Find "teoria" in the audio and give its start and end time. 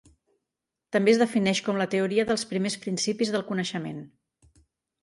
1.93-2.27